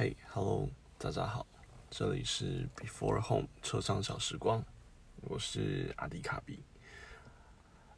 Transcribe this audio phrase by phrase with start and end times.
[0.00, 1.46] 嘿，Hello，大家好，
[1.90, 4.64] 这里是 Before Home 车上小时光，
[5.20, 6.64] 我是阿迪卡比。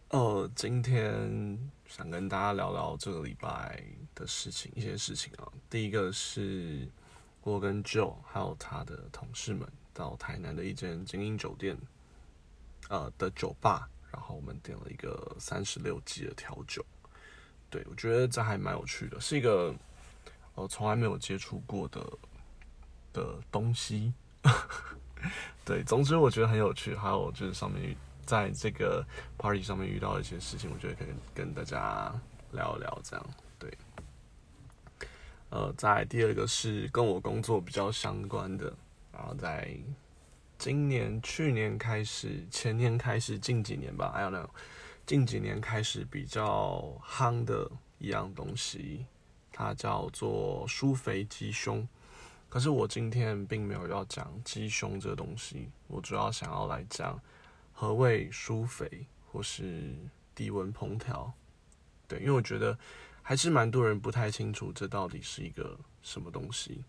[0.09, 3.81] 呃，今天想跟大家聊聊这个礼拜
[4.17, 5.47] 的事情，一些事情啊。
[5.71, 6.89] 第一个是
[7.43, 9.65] 我跟 Joe 还有他的同事们
[9.95, 11.79] 到台南的一间精英酒店，
[12.89, 16.85] 呃的酒吧，然后我们点了一个三十六级的调酒。
[17.71, 19.73] 对我觉得这还蛮有趣的，是一个。
[20.63, 22.01] 我从来没有接触过的
[23.13, 24.15] 的东西，
[25.67, 26.95] 对，总之我觉得很有趣。
[26.95, 29.05] 还有就是上面在这个
[29.37, 32.15] party 上面遇到一些事情，我觉得可以跟大家
[32.53, 33.01] 聊一聊。
[33.03, 33.27] 这样
[33.59, 33.77] 对，
[35.51, 38.73] 呃，在第二个是跟我工作比较相关的，
[39.13, 39.77] 然后在
[40.59, 44.49] 今年、去年开始、前年开始、近几年吧，还有那种
[45.05, 49.05] 近几年开始比较夯的一样东西。
[49.53, 51.87] 它叫做疏肥鸡胸，
[52.49, 57.21] 可是我今天并没有要讲鸡胸这东西，我主要想要来讲
[57.73, 59.95] 何谓疏肥或是
[60.35, 61.33] 低温烹调。
[62.09, 62.79] 对，因为我觉得
[63.23, 66.83] 还是蛮多人不太清楚这到底是一个什么东西，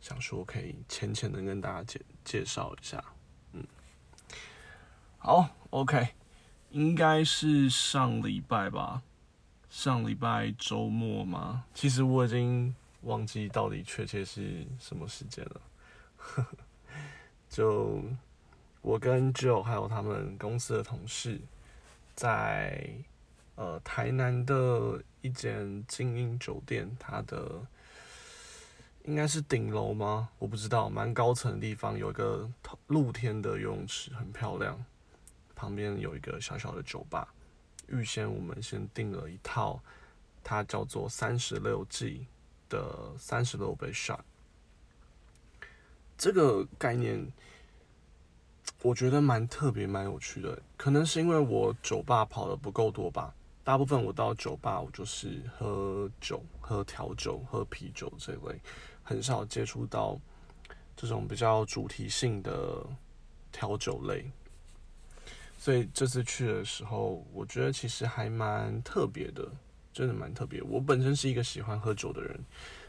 [0.00, 3.02] 想说可以浅浅的跟大家介介绍一下。
[3.52, 3.66] 嗯，
[5.18, 6.08] 好，OK，
[6.70, 9.02] 应该是上礼拜吧。
[9.72, 11.64] 上礼拜周末吗？
[11.72, 15.60] 其实我已经忘记到底确切是什么时间了。
[17.48, 18.02] 就
[18.82, 21.40] 我跟 Joe 还有他们公司的同事，
[22.14, 22.86] 在
[23.54, 27.62] 呃台南的一间精英酒店，它的
[29.04, 30.28] 应该是顶楼吗？
[30.38, 32.46] 我不知道，蛮高层的地方有一个
[32.88, 34.84] 露天的游泳池，很漂亮。
[35.56, 37.26] 旁边有一个小小的酒吧。
[37.92, 39.80] 预先我们先订了一套，
[40.42, 42.26] 它叫做三十六 G
[42.68, 44.20] 的三十六杯 shot。
[46.16, 47.32] 这个概念
[48.80, 50.60] 我觉得蛮特别、蛮有趣的。
[50.76, 58.60] 可能是因为我酒吧跑的不够多吧，大部分我到酒吧我就是喝酒、喝调酒、喝啤酒这类，
[59.02, 60.18] 很少接触到
[60.96, 62.86] 这种比较主题性的
[63.52, 64.30] 调酒类。
[65.62, 69.48] 所以这次去的时候，我觉得其实还蛮特别的，
[69.92, 70.60] 真的蛮特别。
[70.60, 72.44] 我本身是一个喜欢喝酒的人，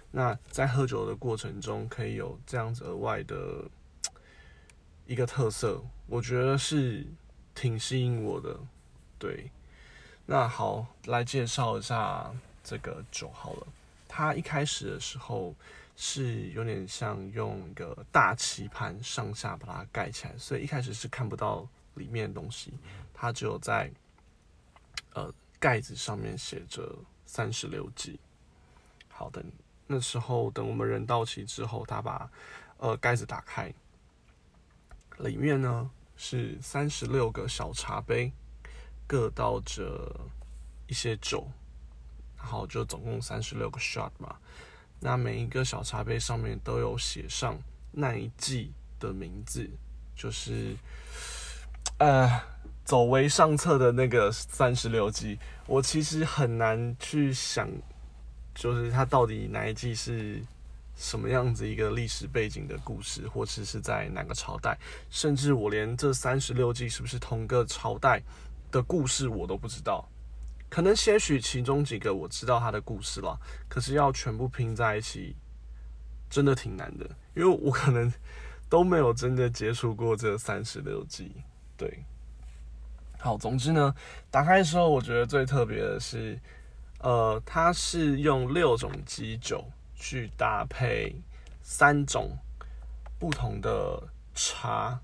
[0.09, 3.63] 那在喝酒的过程中，可以有这样子额外的
[5.05, 7.05] 一个特色，我觉得是
[7.53, 8.59] 挺吸引我的。
[9.19, 9.51] 对，
[10.25, 13.67] 那好，来介绍一下这个酒好了。
[14.07, 15.53] 它一开始的时候
[15.95, 21.69] 是有点像用一个大棋盘上下把它盖起来，所以一开始是看不到。
[21.95, 22.73] 里面的东西，
[23.13, 23.91] 它只有在
[25.13, 26.95] 呃盖子上面写着
[27.25, 28.19] 三十六计。
[29.07, 29.43] 好的，
[29.87, 32.29] 那时候等我们人到齐之后，他把
[32.77, 33.71] 呃盖子打开，
[35.19, 38.31] 里面呢是三十六个小茶杯，
[39.07, 40.19] 各倒着
[40.87, 41.47] 一些酒，
[42.37, 44.35] 然后就总共三十六个 shot 嘛。
[44.99, 47.57] 那每一个小茶杯上面都有写上
[47.91, 49.69] 那一季的名字，
[50.15, 50.75] 就是。
[52.03, 52.29] 呃，
[52.83, 57.69] 走为上策的那个三十六计，我其实很难去想，
[58.53, 60.43] 就是它到底哪一季是
[60.97, 64.77] 什么样子一个历史背景的故事，或者是在哪个朝代，
[65.09, 68.21] 甚至我连这三十六计是不是同个朝代
[68.69, 70.05] 的故事我都不知道。
[70.67, 75.37] 可能些许其中几个我知道它的故事了，可是要全部拼在一起，
[76.29, 78.11] 真的挺难的，因为我可能
[78.67, 81.31] 都没有真的接触过这三十六计。
[81.83, 82.05] 对，
[83.19, 83.93] 好，总之呢，
[84.31, 86.39] 打开的时候，我觉得最特别的是，
[86.99, 91.13] 呃，它是用六种基酒去搭配
[91.61, 92.37] 三种
[93.19, 94.01] 不同的
[94.33, 94.97] 茶，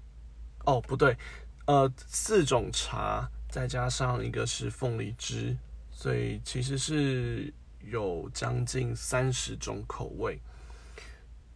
[0.64, 1.18] 哦，不对，
[1.66, 5.58] 呃，四种茶，再加上一个是凤梨汁，
[5.92, 10.40] 所以其实是有将近三十种口味。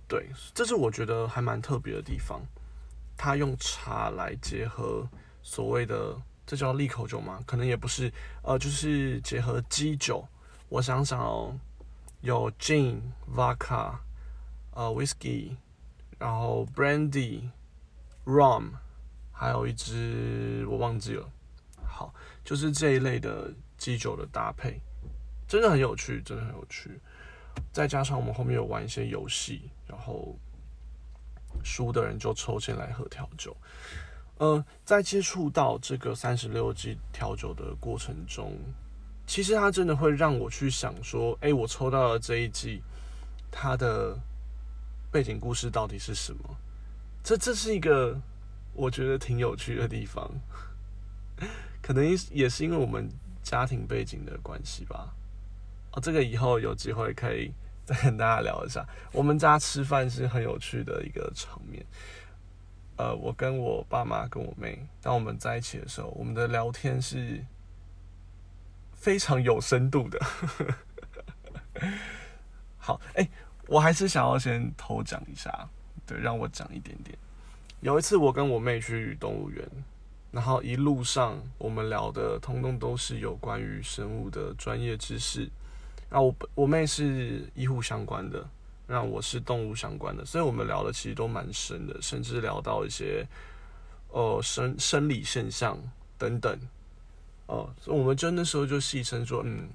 [0.05, 2.45] 对，这是我觉得还蛮特别的地方。
[3.23, 5.07] 他用茶来结合
[5.41, 6.13] 所谓的，
[6.45, 7.39] 这叫利口酒吗？
[7.47, 8.11] 可能也不是，
[8.41, 10.27] 呃，就是结合基酒。
[10.67, 11.57] 我想想哦，
[12.19, 12.99] 有 gin、
[13.33, 13.93] vodka、
[14.71, 15.55] 呃 whisky，
[16.19, 17.49] 然后 brandy、
[18.25, 18.71] rum，
[19.31, 21.25] 还有一支我忘记了。
[21.81, 24.81] 好，就是这一类的基酒的搭配，
[25.47, 26.99] 真的很有趣，真的很有趣。
[27.71, 30.37] 再加上我们后面有玩一些游戏，然后。
[31.63, 33.55] 输的人就抽签来喝调酒。
[34.37, 38.57] 呃，在接触到这个三十六计调酒的过程中，
[39.25, 42.81] 其实它真的会让我去想说：，哎，我抽到了这一季，
[43.51, 44.17] 它的
[45.11, 46.57] 背景故事到底是什么？
[47.23, 48.19] 这这是一个
[48.73, 50.29] 我觉得挺有趣的地方，
[51.81, 53.07] 可能也是因为我们
[53.43, 55.13] 家庭背景的关系吧。
[55.93, 57.53] 哦，这个以后有机会可以
[57.85, 58.85] 再跟大家聊一下。
[59.11, 61.85] 我们家吃饭是很有趣的一个场面。
[62.95, 67.43] 呃，我跟我爸妈跟我妹，当我们在一起的时候，我们的聊天是
[68.93, 70.19] 非常有深度的。
[72.77, 73.27] 好，哎，
[73.67, 75.67] 我还是想要先偷讲一下，
[76.05, 77.17] 对，让我讲一点点。
[77.81, 79.67] 有一次，我跟我妹去动物园，
[80.31, 85.49] 然后一路上我们聊的通通都是有关于生物的专业知识。
[86.13, 88.47] 那我我妹是医护相关的。
[88.85, 93.25] 那我是动物相关的，所以我们聊的其实都蛮深的，甚至聊到一些
[94.09, 95.79] 呃生生理现象
[96.17, 96.59] 等等，
[97.47, 99.69] 哦，所以我们就那时候就戏称说，嗯，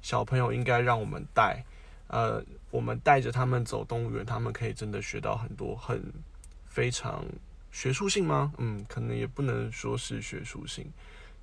[0.00, 1.62] 小朋友应该让我们带，
[2.08, 6.02] 呃，我们带着他们走动物园，他们可以真的学到很多很
[6.66, 7.22] 非常
[7.70, 8.54] 学术性吗？
[8.56, 10.90] 嗯，可能也不能说是学术性，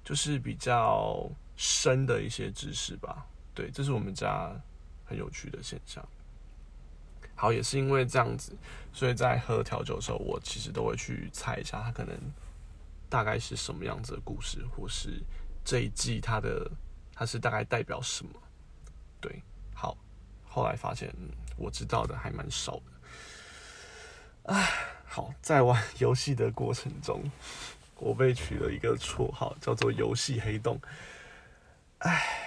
[0.03, 3.23] 就是比较深的一些知识吧。
[3.57, 4.51] 对，这是我们家
[5.03, 6.07] 很有趣的现象。
[7.33, 8.55] 好，也是因为这样子，
[8.93, 12.15] 所以在喝调酒的时候，我其实都会去猜一下，它可能
[13.09, 15.23] 大概是什么样子的故事，或是
[15.65, 16.69] 这一季它的
[17.15, 18.31] 它是大概代表什么。
[19.19, 19.41] 对，
[19.73, 19.97] 好，
[20.47, 21.11] 后来发现
[21.55, 24.53] 我知道的还蛮少的。
[24.53, 24.69] 唉，
[25.03, 27.23] 好，在玩游戏的过程中，
[27.95, 30.79] 我被取了一个绰号，叫做“游戏黑洞”。
[32.05, 32.43] 唉。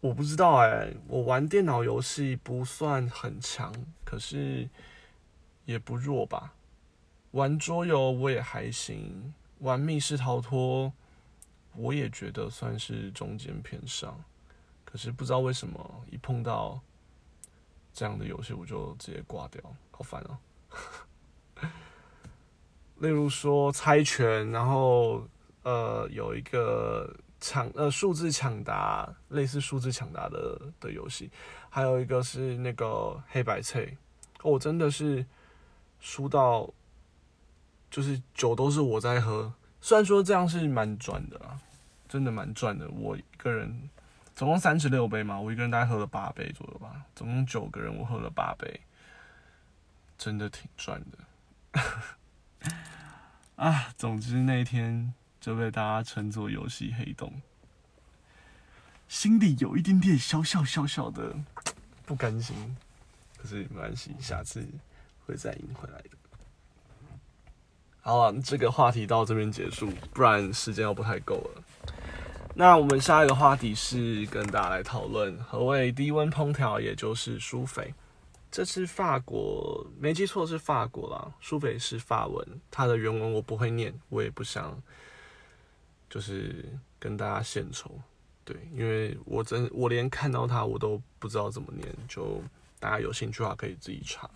[0.00, 3.70] 我不知道哎，我玩电脑游戏不算很强，
[4.02, 4.66] 可是
[5.66, 6.54] 也不弱吧。
[7.32, 10.90] 玩桌游我也还行，玩密室逃脱
[11.76, 14.18] 我也觉得算是中间偏上。
[14.86, 16.80] 可是不知道为什么，一碰到
[17.92, 20.38] 这样的游戏我就直接挂掉，好烦哦。
[23.00, 25.28] 例如说猜拳，然后
[25.62, 27.14] 呃有一个。
[27.40, 31.30] 抢呃数字抢答，类似数字抢答的的游戏，
[31.70, 33.96] 还有一个是那个黑白菜，
[34.42, 35.24] 哦，真的是
[36.00, 36.70] 输到
[37.90, 41.58] 就是酒都是我在喝，虽然说这样是蛮赚的啦，
[42.08, 42.86] 真的蛮赚的。
[42.90, 43.88] 我一个人
[44.34, 48.80] 总共三十六杯嘛，我一个人大概喝了八杯左右吧，总共九个人我喝了八杯，
[50.18, 51.80] 真的挺赚的。
[53.56, 55.14] 啊，总之那天。
[55.40, 57.40] 就被大家称作游戏黑洞，
[59.08, 61.34] 心里有一点点小小小小的
[62.04, 62.76] 不甘心，
[63.38, 64.62] 可是没关系，下次
[65.26, 66.10] 会再赢回来的。
[68.02, 71.62] 好了，这个话题到这边结束，不然时间又不太够了。
[72.54, 77.94] 那我们下一个话题是跟大家来讨论何谓低温烹调，也就是苏菲。
[78.50, 81.32] 这是法国，没记错是法国啦。
[81.40, 84.82] 苏菲是法文，它的原文我不会念，我也不想。
[86.10, 86.64] 就是
[86.98, 87.92] 跟大家献丑，
[88.44, 92.42] 对，因为我真我连看到它我都不知道怎么念，就
[92.80, 94.28] 大家有兴趣的话可以自己查。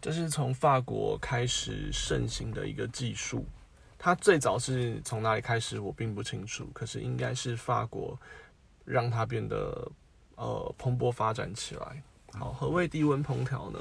[0.00, 3.46] 这是从法国开始盛行的一个技术，
[3.96, 8.18] 它最早是从哪里开始我并不清楚，可是应该是法国
[8.84, 9.90] 让它变得
[10.34, 12.02] 呃蓬勃发展起来。
[12.32, 13.78] 好，何谓低温烹调呢？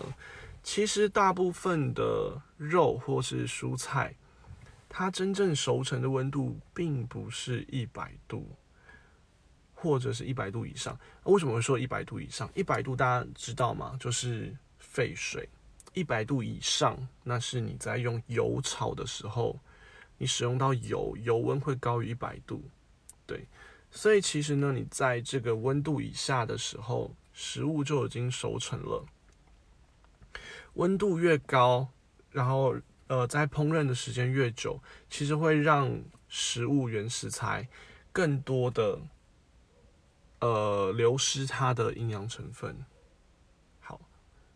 [0.62, 4.14] 其实大部分的肉或是蔬菜。
[4.96, 8.48] 它真正熟成的温度并不是一百度，
[9.74, 10.96] 或者是一百度以上。
[11.24, 12.48] 为什么会说一百度以上？
[12.54, 13.98] 一百度大家知道吗？
[14.00, 15.50] 就是沸水。
[15.94, 19.60] 一百度以上，那是你在用油炒的时候，
[20.20, 22.64] 你使用到油，油温会高于一百度。
[23.26, 23.48] 对，
[23.90, 29.04] 所以其实呢，你在这个温度以下的时候，食物就已经熟成了。
[30.76, 31.88] 温度越高，
[32.30, 32.76] 然后。
[33.08, 37.68] 呃，在烹饪的时间越久，其实会让食物原食材
[38.12, 39.00] 更多的
[40.40, 42.86] 呃流失它的营养成分。
[43.82, 44.00] 好，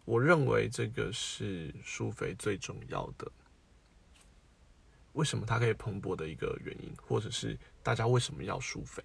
[0.05, 3.31] 我认为这个是疏肥最重要的。
[5.13, 9.03] 为什么它可以蓬勃的一个原因，或者是大家为什么要疏肥？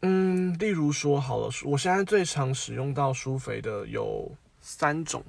[0.00, 5.24] 嗯，例如说好了，我现在最常使用到疏肥的有三种。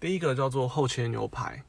[0.00, 1.64] 第一个叫做厚切牛排，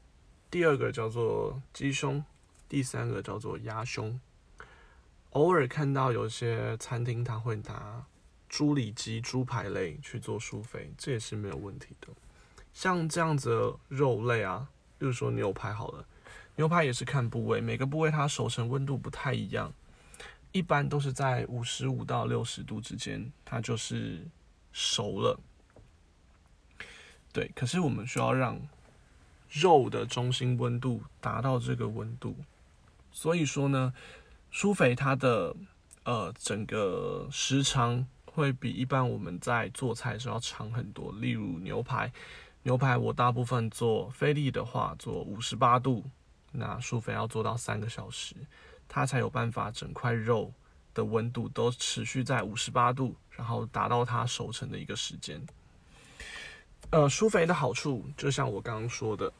[0.48, 2.24] 第二个叫做鸡胸，
[2.68, 4.20] 第三个叫做鸭胸。
[5.30, 8.06] 偶尔看到有些餐厅他会拿
[8.48, 12.06] 猪里脊、猪排类去做苏菲，这也是没有问题的。
[12.72, 16.06] 像这样子肉类啊，比如说牛排好了，
[16.54, 19.72] 牛排也是看部位，每个部位它熟成温度不太一样，
[20.52, 24.24] 一般都是在五十五到六十度之间，它就是
[24.72, 25.40] 熟了。
[27.32, 28.60] 对，可是我们需要让
[29.52, 32.36] 肉的中心温度达到这个温度，
[33.12, 33.92] 所以说呢，
[34.50, 35.54] 苏肥它的
[36.04, 41.12] 呃整个时长会比一般我们在做菜的时候要长很多。
[41.20, 42.12] 例如牛排，
[42.64, 46.04] 牛排我大部分做菲力的话，做五十八度，
[46.52, 48.34] 那苏肥要做到三个小时，
[48.88, 50.52] 它才有办法整块肉
[50.94, 55.40] 的温度都持续在五十八度，然后达到它熟成的一个时间。
[56.92, 59.32] 呃，疏肥的好处，就像我刚刚说的，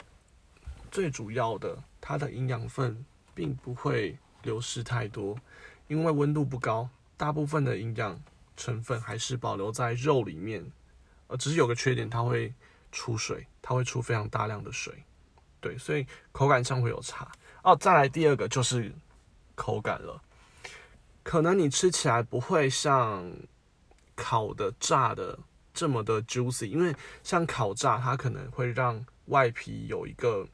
[0.89, 3.05] 最主要的，它的营养分
[3.35, 5.37] 并不会流失太多，
[5.89, 8.23] 因为温度不高，大部分的营养
[8.57, 10.65] 成分还是保留在肉里面。
[11.27, 12.55] 呃，只是有个缺点，它会
[12.93, 15.03] 出水，它会出非常大量的水，
[15.61, 17.29] 对，所以口感上会有差。
[17.65, 18.95] 哦，再来第二个就是
[19.57, 20.23] 口感了，
[21.25, 23.29] 可能你吃起来不会像
[24.15, 25.37] 烤的、炸的。
[25.73, 30.47] 这么的 juicy，因为像烤炸，它可能会让外皮有一个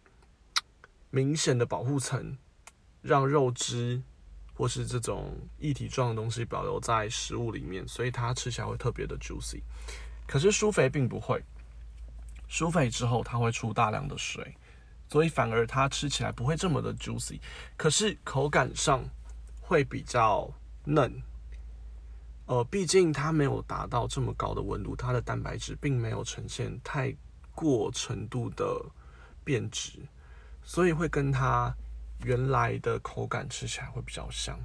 [1.10, 2.36] 明显的保护层，
[3.02, 4.02] 让肉汁
[4.54, 9.62] 或是这种一体状的东西保留在食物里面，所以它吃起来会特别的 juicy。
[10.26, 11.42] 可是疏肥并不会，
[12.48, 14.56] 疏肥之后它会出大量的水，
[15.08, 17.40] 所以反而它吃起来不会这么的 juicy，
[17.76, 19.02] 可是口感上
[19.60, 20.52] 会比较
[20.84, 21.22] 嫩。
[22.46, 27.14] 呃，毕竟它没有达到这么高的温度，它的蛋白质并没有呈现太
[27.54, 28.80] 过程度的
[29.44, 29.98] 变质，
[30.62, 31.74] 所以会跟它
[32.24, 34.58] 原来的口感吃起来会比较像。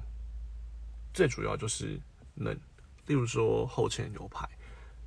[1.12, 2.00] 最主要就是
[2.34, 2.58] 嫩，
[3.06, 4.48] 例如说厚切牛排，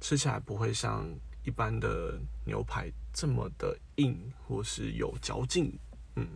[0.02, 1.08] 吃起来不会像
[1.44, 5.72] 一般的牛排这么的硬或是有嚼劲。
[6.16, 6.28] 嗯，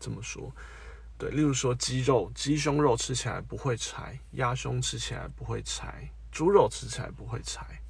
[0.00, 0.50] 这么说。
[1.24, 7.80] 对，例如说鸡肉、鸡胸肉吃起来不会柴，鸭胸吃起来不会柴，猪肉吃起来不会柴。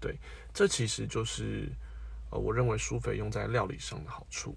[0.00, 0.18] 对，
[0.54, 1.70] 这其实就是
[2.30, 4.56] 呃，我认为苏肥用在料理上的好处。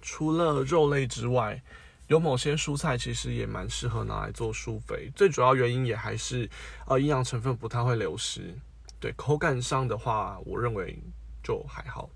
[0.00, 1.60] 除了肉类之外，
[2.06, 5.10] 有某些蔬菜其实也蛮适合拿来做苏肥。
[5.16, 6.48] 最主要原因也还是
[6.86, 8.56] 呃，营养成分不太会流失。
[9.00, 10.96] 对，口感上的话，我认为
[11.42, 12.08] 就还好。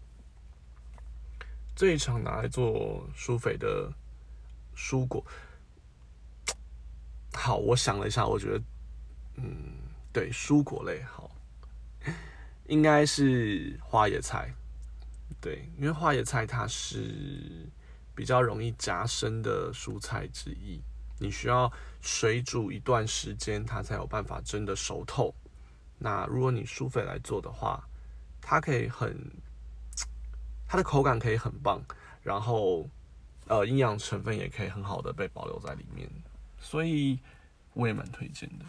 [1.74, 3.92] 最常拿来做苏肥的。
[4.80, 5.22] 蔬果，
[7.36, 8.64] 好，我想了一下，我觉得，
[9.36, 9.74] 嗯，
[10.10, 11.30] 对，蔬果类好，
[12.66, 14.54] 应该是花椰菜，
[15.38, 17.68] 对，因为花椰菜它是
[18.14, 20.82] 比较容易夹生的蔬菜之一，
[21.18, 21.70] 你需要
[22.00, 25.34] 水煮一段时间，它才有办法真的熟透。
[25.98, 27.86] 那如果你疏肥来做的话，
[28.40, 29.14] 它可以很，
[30.66, 31.84] 它的口感可以很棒，
[32.22, 32.88] 然后。
[33.50, 36.08] 呃，营养成分也可以很好的被保留在里面，
[36.60, 37.18] 所以
[37.72, 38.64] 我也蛮推荐的。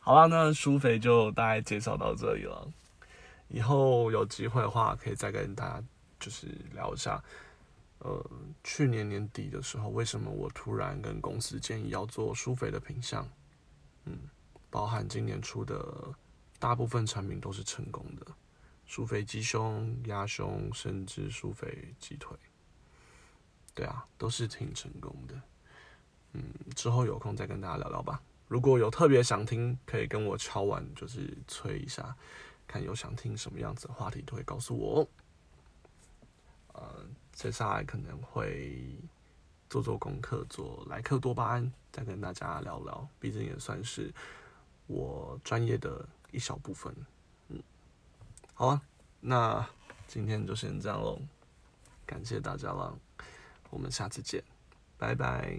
[0.00, 2.68] 好了，那疏肥就大概介绍到这里了。
[3.46, 5.84] 以后有机会的话，可以再跟大家
[6.18, 7.22] 就是聊一下，
[8.00, 8.30] 呃，
[8.64, 13.28] 去年年底的时候，为什么我突然跟公司建议要做疏肥的品相？
[14.06, 14.18] 嗯，
[14.70, 16.12] 包含今年出的
[16.58, 18.26] 大部分产品都是成功的，
[18.86, 22.36] 疏肥鸡胸、鸭胸，甚至疏肥鸡腿。
[23.76, 25.34] 对啊，都是挺成功的。
[26.32, 26.42] 嗯，
[26.74, 28.22] 之后有空再跟大家聊聊吧。
[28.48, 32.16] 如果有特别想听，可以跟我敲完，就是催一下，
[32.66, 35.06] 看有想听什么样子的话题，都会告诉我。
[36.72, 38.96] 呃，接下来可能会
[39.68, 43.06] 做做功课，做莱克多巴胺，再跟大家聊聊。
[43.20, 44.10] 毕竟也算是
[44.86, 46.94] 我专业的一小部分。
[47.48, 47.62] 嗯，
[48.54, 48.82] 好啊，
[49.20, 49.68] 那
[50.06, 51.20] 今天就先这样喽，
[52.06, 52.98] 感谢大家了。
[53.76, 54.42] 我们下次见，
[54.96, 55.54] 拜拜。